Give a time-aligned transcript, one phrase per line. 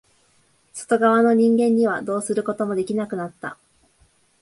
[0.73, 3.59] 外側の人間にはどうすることもできなくなった。